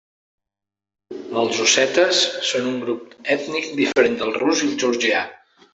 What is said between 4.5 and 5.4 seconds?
i el georgià.